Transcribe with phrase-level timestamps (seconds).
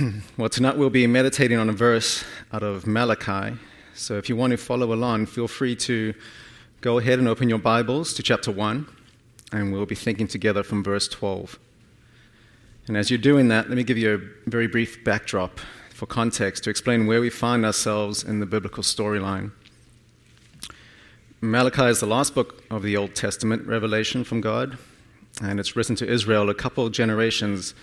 [0.36, 3.56] well, tonight we'll be meditating on a verse out of Malachi.
[3.94, 6.14] So if you want to follow along, feel free to
[6.80, 8.86] go ahead and open your Bibles to chapter 1,
[9.52, 11.58] and we'll be thinking together from verse 12.
[12.86, 15.60] And as you're doing that, let me give you a very brief backdrop
[15.90, 19.52] for context to explain where we find ourselves in the biblical storyline.
[21.40, 24.78] Malachi is the last book of the Old Testament revelation from God,
[25.42, 27.74] and it's written to Israel a couple generations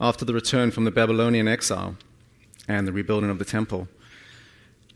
[0.00, 1.96] after the return from the Babylonian exile
[2.68, 3.88] and the rebuilding of the temple.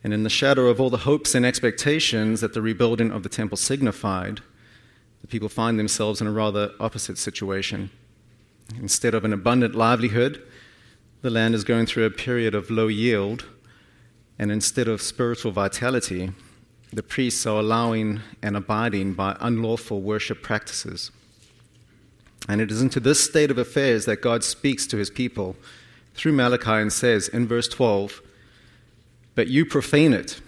[0.02, 3.28] And in the shadow of all the hopes and expectations that the rebuilding of the
[3.28, 4.40] temple signified,
[5.20, 7.90] the people find themselves in a rather opposite situation.
[8.78, 10.42] Instead of an abundant livelihood,
[11.22, 13.44] the land is going through a period of low yield,
[14.38, 16.32] and instead of spiritual vitality,
[16.92, 21.10] the priests are allowing and abiding by unlawful worship practices.
[22.48, 25.56] And it is into this state of affairs that God speaks to his people
[26.14, 28.20] through Malachi and says in verse 12,
[29.34, 30.40] But you profane it,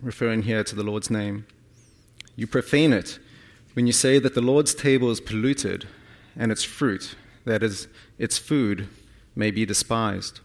[0.00, 1.46] referring here to the Lord's name.
[2.36, 3.18] You profane it
[3.74, 5.86] when you say that the Lord's table is polluted
[6.36, 8.88] and its fruit, that is, its food,
[9.36, 10.40] may be despised.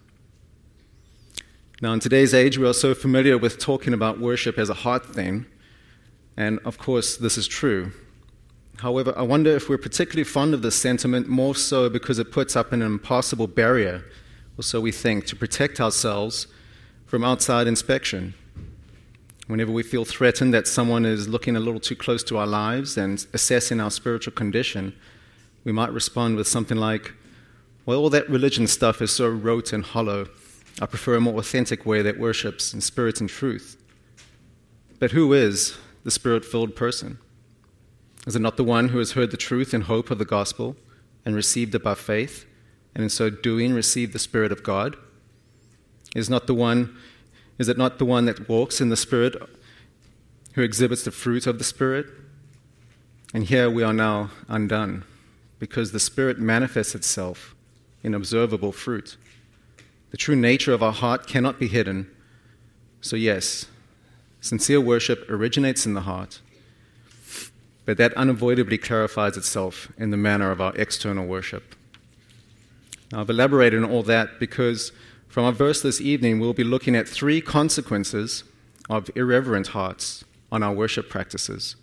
[1.81, 5.05] Now, in today's age, we are so familiar with talking about worship as a heart
[5.05, 5.45] thing,
[6.35, 7.91] and of course, this is true.
[8.79, 12.55] However, I wonder if we're particularly fond of this sentiment more so because it puts
[12.55, 14.05] up an impossible barrier,
[14.57, 16.47] or so we think, to protect ourselves
[17.05, 18.35] from outside inspection.
[19.47, 22.95] Whenever we feel threatened that someone is looking a little too close to our lives
[22.95, 24.95] and assessing our spiritual condition,
[25.65, 27.13] we might respond with something like,
[27.85, 30.27] Well, all that religion stuff is so rote and hollow.
[30.81, 33.75] I prefer a more authentic way that worships in spirit and truth.
[34.99, 37.17] But who is the spirit filled person?
[38.27, 40.75] Is it not the one who has heard the truth and hope of the gospel
[41.25, 42.45] and received it by faith,
[42.93, 44.97] and in so doing received the Spirit of God?
[46.15, 46.97] Is, not the one,
[47.57, 49.35] is it not the one that walks in the Spirit
[50.53, 52.07] who exhibits the fruit of the Spirit?
[53.33, 55.05] And here we are now undone,
[55.59, 57.55] because the Spirit manifests itself
[58.03, 59.17] in observable fruit.
[60.11, 62.09] The true nature of our heart cannot be hidden.
[63.01, 63.67] So, yes,
[64.41, 66.41] sincere worship originates in the heart
[67.89, 71.73] but that unavoidably clarifies itself in the manner of our external worship.
[73.11, 74.91] Now, I've elaborated on all that because
[75.27, 78.43] from our verse this evening, we'll be looking at three consequences
[78.91, 81.77] of irreverent hearts on our worship practices.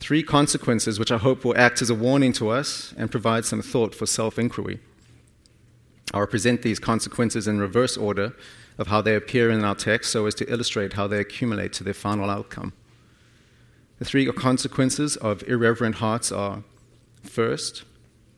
[0.00, 3.62] Three consequences which I hope will act as a warning to us and provide some
[3.62, 4.80] thought for self inquiry.
[6.12, 8.34] I'll present these consequences in reverse order
[8.76, 11.84] of how they appear in our text so as to illustrate how they accumulate to
[11.84, 12.74] their final outcome.
[13.98, 16.62] The three consequences of irreverent hearts are
[17.22, 17.84] first,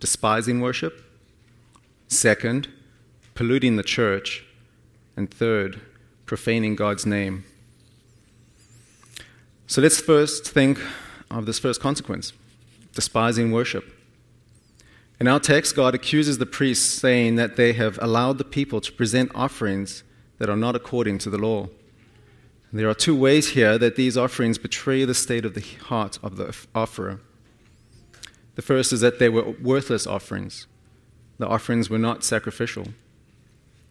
[0.01, 1.03] despising worship,
[2.07, 2.69] second,
[3.35, 4.45] polluting the church,
[5.17, 5.81] and third,
[6.27, 7.45] profaning God's name.
[9.67, 10.81] So let's first think
[11.31, 12.33] of this first consequence
[12.95, 13.85] despising worship.
[15.21, 18.93] In our text, God accuses the priests, saying that they have allowed the people to
[18.93, 20.03] present offerings
[20.39, 21.69] that are not according to the law.
[22.73, 26.37] There are two ways here that these offerings betray the state of the heart of
[26.37, 27.21] the offerer.
[28.57, 30.67] The first is that they were worthless offerings.
[31.39, 32.89] The offerings were not sacrificial.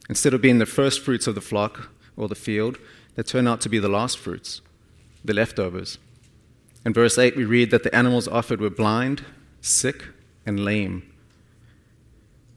[0.09, 2.77] Instead of being the first fruits of the flock or the field,
[3.15, 4.61] they turn out to be the last fruits,
[5.25, 5.97] the leftovers.
[6.85, 9.25] In verse 8, we read that the animals offered were blind,
[9.59, 10.05] sick,
[10.45, 11.03] and lame.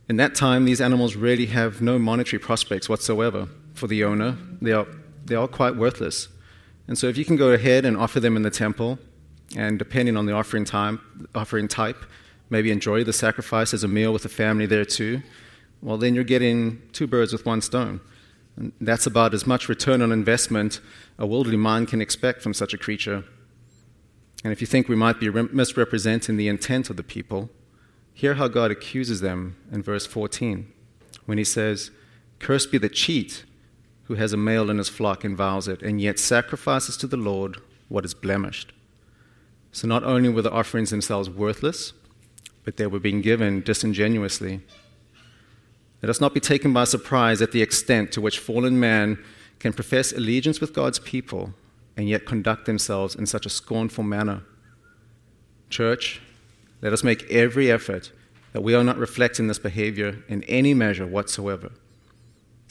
[0.08, 4.36] In that time, these animals really have no monetary prospects whatsoever for the owner.
[4.60, 4.86] They are
[5.24, 6.28] they're all quite worthless.
[6.88, 8.98] And so if you can go ahead and offer them in the temple,
[9.56, 11.00] and depending on the offering time,
[11.34, 12.04] offering type,
[12.50, 15.22] maybe enjoy the sacrifice as a meal with the family there too,
[15.82, 18.00] well, then you're getting two birds with one stone.
[18.56, 20.80] And that's about as much return on investment
[21.18, 23.24] a worldly mind can expect from such a creature.
[24.42, 27.50] And if you think we might be misrepresenting the intent of the people,
[28.14, 30.70] hear how God accuses them in verse 14
[31.26, 31.90] when he says,
[32.38, 33.44] Cursed be the cheat
[34.10, 37.16] who has a male in his flock and vows it, and yet sacrifices to the
[37.16, 38.72] Lord what is blemished.
[39.70, 41.92] So not only were the offerings themselves worthless,
[42.64, 44.62] but they were being given disingenuously.
[46.02, 49.16] Let us not be taken by surprise at the extent to which fallen man
[49.60, 51.54] can profess allegiance with God's people
[51.96, 54.42] and yet conduct themselves in such a scornful manner.
[55.68, 56.20] Church,
[56.82, 58.10] let us make every effort
[58.54, 61.70] that we are not reflecting this behavior in any measure whatsoever.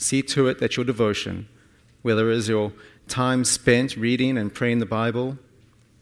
[0.00, 1.46] See to it that your devotion,
[2.00, 2.72] whether it is your
[3.06, 5.36] time spent reading and praying the Bible,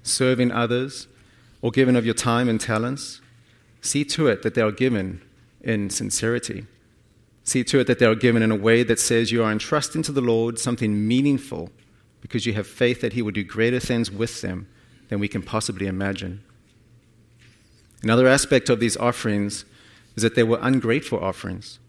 [0.05, 1.09] serving others,
[1.62, 3.21] or giving of your time and talents,
[3.81, 5.21] see to it that they are given
[5.62, 6.65] in sincerity.
[7.43, 10.03] See to it that they are given in a way that says you are entrusting
[10.03, 11.73] to the Lord something meaningful
[12.21, 14.69] because you have faith that He will do greater things with them
[15.09, 16.45] than we can possibly imagine.
[18.05, 19.65] Another aspect of these offerings
[20.15, 21.81] is that they were ungrateful offerings.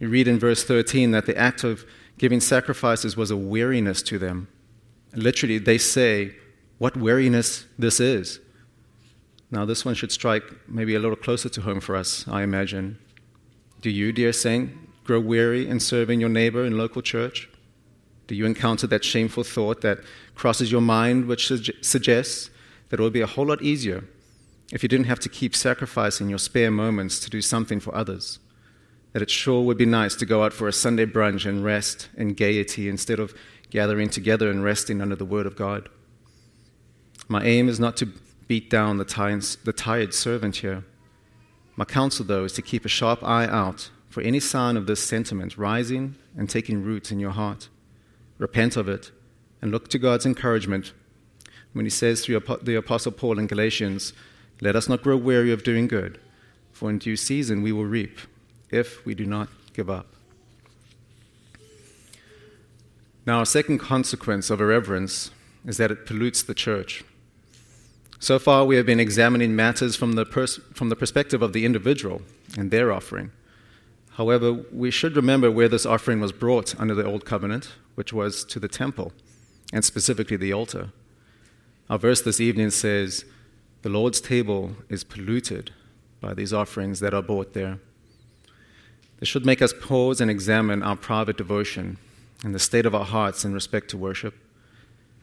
[0.00, 1.84] We read in verse 13 that the act of
[2.18, 4.48] giving sacrifices was a weariness to them.
[5.14, 6.34] literally, they say,
[6.78, 8.40] What weariness this is.
[9.50, 12.98] Now, this one should strike maybe a little closer to home for us, I imagine.
[13.80, 17.48] Do you, dear saint, grow weary in serving your neighbor in local church?
[18.26, 20.00] Do you encounter that shameful thought that
[20.34, 21.48] crosses your mind, which
[21.80, 22.50] suggests
[22.90, 24.04] that it would be a whole lot easier
[24.70, 28.38] if you didn't have to keep sacrificing your spare moments to do something for others?
[29.12, 32.08] That it sure would be nice to go out for a Sunday brunch and rest
[32.16, 33.34] in gaiety instead of
[33.70, 35.88] gathering together and resting under the Word of God?
[37.28, 38.08] My aim is not to
[38.46, 40.84] beat down the tired, the tired servant here.
[41.76, 45.02] My counsel, though, is to keep a sharp eye out for any sign of this
[45.02, 47.68] sentiment rising and taking root in your heart
[48.38, 49.10] repent of it,
[49.60, 50.92] and look to God's encouragement
[51.72, 54.12] when he says through the Apostle Paul in Galatians,
[54.60, 56.18] Let us not grow weary of doing good,
[56.72, 58.18] for in due season we will reap
[58.70, 60.06] if we do not give up.
[63.26, 65.30] Now, a second consequence of irreverence
[65.66, 67.04] is that it pollutes the church.
[68.18, 71.64] So far, we have been examining matters from the, pers- from the perspective of the
[71.64, 72.22] individual
[72.56, 73.30] and their offering.
[74.12, 78.44] However, we should remember where this offering was brought under the Old Covenant, which was
[78.46, 79.12] to the temple,
[79.72, 80.90] and specifically the altar.
[81.88, 83.24] Our verse this evening says,
[83.82, 85.70] The Lord's table is polluted
[86.20, 87.78] by these offerings that are brought there.
[89.18, 91.98] This should make us pause and examine our private devotion
[92.44, 94.34] and the state of our hearts in respect to worship,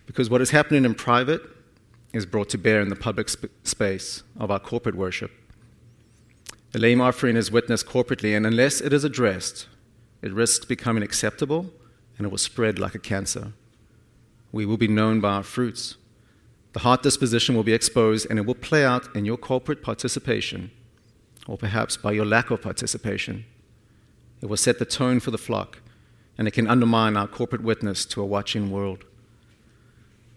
[0.06, 1.42] because what is happening in private
[2.14, 5.32] is brought to bear in the public sp- space of our corporate worship.
[6.72, 9.68] The lame offering is witnessed corporately, and unless it is addressed,
[10.22, 11.72] it risks becoming acceptable
[12.18, 13.54] and it will spread like a cancer.
[14.52, 15.96] We will be known by our fruits.
[16.74, 20.72] The heart disposition will be exposed, and it will play out in your corporate participation,
[21.48, 23.46] or perhaps by your lack of participation.
[24.42, 25.80] It will set the tone for the flock,
[26.38, 29.06] and it can undermine our corporate witness to a watching world.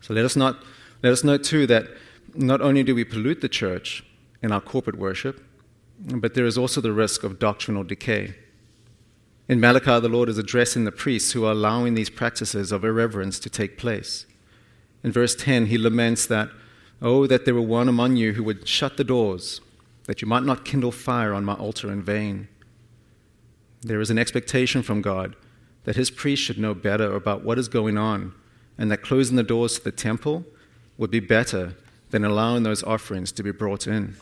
[0.00, 0.62] So let us, not,
[1.02, 1.88] let us note, too, that
[2.34, 4.04] not only do we pollute the church
[4.42, 5.44] in our corporate worship,
[5.98, 8.34] but there is also the risk of doctrinal decay.
[9.48, 13.38] In Malachi, the Lord is addressing the priests who are allowing these practices of irreverence
[13.40, 14.26] to take place.
[15.02, 16.50] In verse 10, he laments that,
[17.00, 19.60] Oh, that there were one among you who would shut the doors,
[20.04, 22.48] that you might not kindle fire on my altar in vain.
[23.82, 25.36] There is an expectation from God
[25.84, 28.34] that his priests should know better about what is going on,
[28.76, 30.44] and that closing the doors to the temple
[30.96, 31.74] would be better
[32.10, 34.16] than allowing those offerings to be brought in.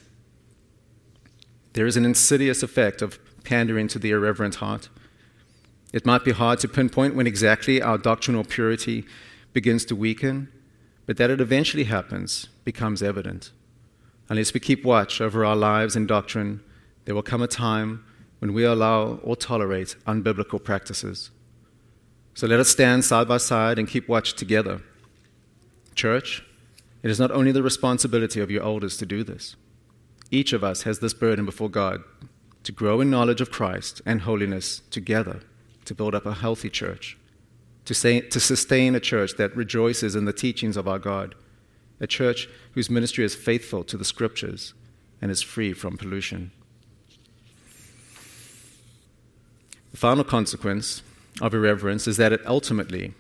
[1.73, 4.89] There is an insidious effect of pandering to the irreverent heart.
[5.93, 9.05] It might be hard to pinpoint when exactly our doctrinal purity
[9.53, 10.49] begins to weaken,
[11.07, 13.53] but that it eventually happens becomes evident.
[14.29, 16.61] Unless we keep watch over our lives and doctrine,
[17.05, 18.05] there will come a time
[18.47, 21.33] when we allow or tolerate unbiblical practices.
[22.35, 24.83] So let us stand side by side and keep watch together.
[25.97, 26.45] Church,
[27.03, 29.57] it is not only the responsibility of your elders to do this.
[30.31, 32.05] Each of us has this burden before God
[32.63, 35.41] to grow in knowledge of Christ and holiness together
[35.85, 37.19] to build up a healthy church,
[37.85, 41.35] to, say, to sustain a church that rejoices in the teachings of our God,
[41.99, 44.73] a church whose ministry is faithful to the scriptures
[45.21, 46.53] and is free from pollution.
[49.97, 51.03] The final consequence
[51.41, 53.15] of irreverence is that it ultimately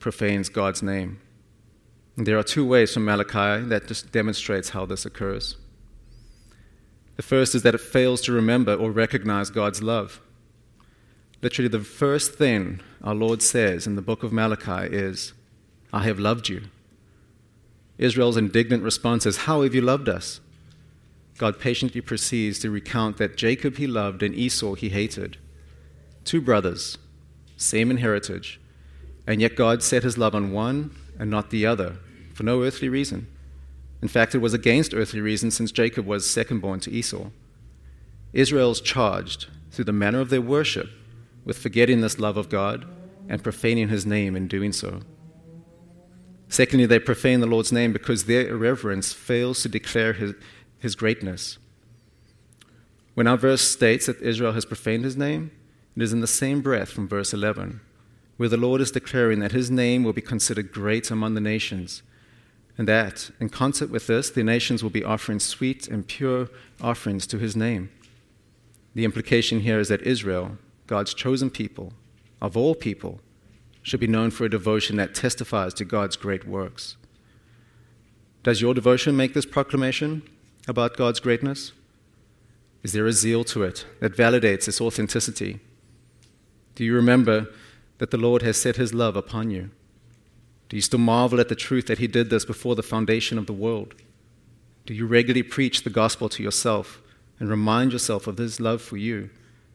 [0.00, 1.20] profanes God's name.
[2.16, 5.54] there are two ways from Malachi that just demonstrates how this occurs.
[7.14, 10.20] The first is that it fails to remember or recognize God's love.
[11.42, 15.32] Literally, the first thing our Lord says in the book of Malachi is,
[15.92, 16.62] I have loved you.
[17.98, 20.40] Israel's indignant response is, How have you loved us?
[21.38, 25.38] God patiently proceeds to recount that Jacob he loved and Esau he hated.
[26.26, 26.98] Two brothers,
[27.56, 28.60] same in heritage,
[29.28, 30.90] and yet God set his love on one
[31.20, 31.98] and not the other
[32.34, 33.28] for no earthly reason.
[34.02, 37.30] In fact, it was against earthly reason since Jacob was second born to Esau.
[38.32, 40.88] Israel's charged, through the manner of their worship,
[41.44, 42.84] with forgetting this love of God
[43.28, 45.02] and profaning his name in doing so.
[46.48, 50.34] Secondly, they profane the Lord's name because their irreverence fails to declare his,
[50.80, 51.58] his greatness.
[53.14, 55.52] When our verse states that Israel has profaned his name,
[55.96, 57.80] it is in the same breath from verse 11,
[58.36, 62.02] where the Lord is declaring that his name will be considered great among the nations
[62.78, 66.48] and that, in concert with this, the nations will be offering sweet and pure
[66.80, 67.90] offerings to his name.
[68.94, 71.92] The implication here is that Israel God's chosen people,
[72.40, 73.20] of all people,
[73.82, 76.96] should be known for a devotion that testifies to God's great works.
[78.44, 80.22] Does your devotion make this proclamation
[80.68, 81.72] about God's greatness?
[82.84, 85.58] Is there a zeal to it that validates its authenticity?
[86.76, 87.48] Do you remember
[87.98, 89.70] that the Lord has set his love upon you?
[90.68, 93.46] Do you still marvel at the truth that he did this before the foundation of
[93.46, 93.94] the world?
[94.84, 97.00] Do you regularly preach the gospel to yourself
[97.40, 99.30] and remind yourself of his love for you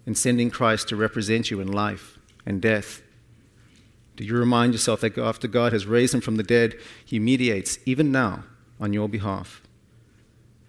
[0.05, 3.01] in sending Christ to represent you in life and death?
[4.15, 7.79] Do you remind yourself that after God has raised him from the dead, he mediates
[7.86, 8.43] even now
[8.79, 9.62] on your behalf?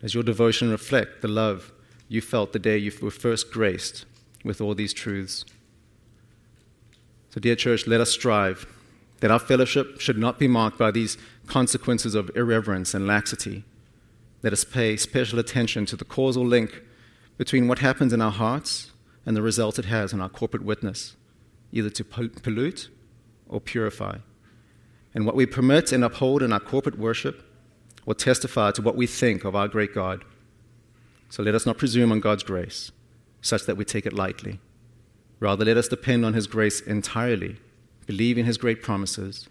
[0.00, 1.72] Does your devotion reflect the love
[2.08, 4.06] you felt the day you were first graced
[4.44, 5.44] with all these truths?
[7.32, 8.66] So, dear church, let us strive
[9.20, 13.64] that our fellowship should not be marked by these consequences of irreverence and laxity.
[14.42, 16.82] Let us pay special attention to the causal link
[17.38, 18.90] between what happens in our hearts
[19.24, 21.16] and the result it has on our corporate witness,
[21.72, 22.90] either to pollute
[23.48, 24.18] or purify.
[25.14, 27.48] And what we permit and uphold in our corporate worship
[28.04, 30.22] will testify to what we think of our great God.
[31.30, 32.92] So let us not presume on God's grace,
[33.40, 34.60] such that we take it lightly.
[35.42, 37.56] Rather, let us depend on His grace entirely
[38.06, 39.48] believe in his great promises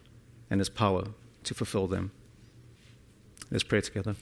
[0.49, 1.05] and his power
[1.43, 2.11] to fulfill them.
[3.49, 4.15] Let's pray together.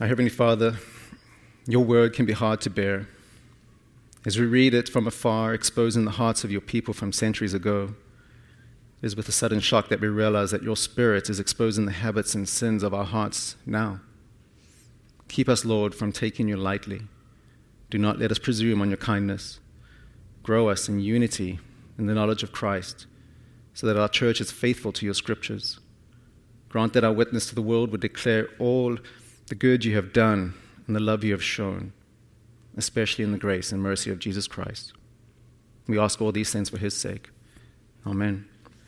[0.00, 0.78] Our Heavenly Father,
[1.66, 3.08] your word can be hard to bear.
[4.24, 7.94] As we read it from afar, exposing the hearts of your people from centuries ago,
[9.02, 11.92] it is with a sudden shock that we realize that your Spirit is exposing the
[11.92, 14.00] habits and sins of our hearts now.
[15.30, 17.02] Keep us, Lord, from taking you lightly
[17.90, 19.58] do not let us presume on your kindness.
[20.42, 21.58] Grow us in unity
[21.98, 23.06] in the knowledge of Christ,
[23.74, 25.80] so that our church is faithful to your scriptures.
[26.68, 28.96] Grant that our witness to the world would declare all
[29.48, 30.54] the good you have done
[30.86, 31.92] and the love you have shown,
[32.76, 34.92] especially in the grace and mercy of Jesus Christ.
[35.88, 37.30] We ask all these things for his sake.
[38.06, 38.49] Amen.